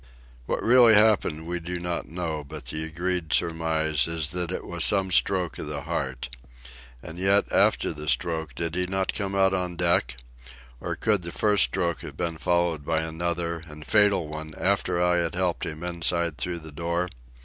[0.47, 4.83] What really happened we do not know, but the agreed surmise is that it was
[4.83, 6.35] some stroke of the heart.
[7.03, 10.17] And yet, after the stroke, did he not come out on deck?
[10.79, 15.17] Or could the first stroke have been followed by another and fatal one after I
[15.17, 17.07] had helped him inside through the door?